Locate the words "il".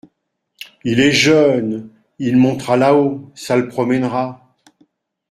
0.83-0.99, 2.17-2.35